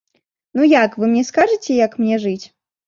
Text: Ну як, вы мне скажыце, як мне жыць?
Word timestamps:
Ну 0.59 0.71
як, 0.71 0.97
вы 1.03 1.11
мне 1.13 1.23
скажыце, 1.31 1.71
як 1.85 1.91
мне 2.03 2.15
жыць? 2.27 2.45